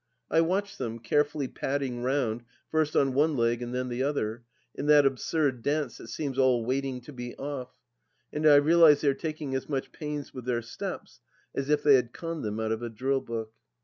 I 0.31 0.41
watch 0.41 0.79
them, 0.79 0.97
carefully 0.97 1.47
padding 1.47 2.01
round, 2.01 2.41
first 2.71 2.95
on 2.95 3.13
one 3.13 3.37
leg 3.37 3.61
and 3.61 3.71
then 3.71 3.87
the 3.87 4.01
other, 4.01 4.43
in 4.73 4.87
that 4.87 5.05
absurd 5.05 5.61
dance 5.61 5.99
that 5.99 6.07
seems 6.07 6.39
all" 6.39 6.65
waiting 6.65 7.01
to 7.01 7.13
be 7.13 7.37
off," 7.37 7.75
and 8.33 8.47
I 8.47 8.55
realize 8.55 9.01
they 9.01 9.09
are 9.09 9.13
taking 9.13 9.53
as 9.53 9.69
much 9.69 9.91
pains 9.91 10.33
with 10.33 10.45
their 10.45 10.63
steps 10.63 11.19
as 11.53 11.69
if 11.69 11.83
they 11.83 11.93
had 11.93 12.13
conned 12.13 12.41
them 12.43 12.59
out 12.59 12.71
of 12.71 12.81
a 12.81 12.89
dnll 12.89 13.23
book. 13.23 13.53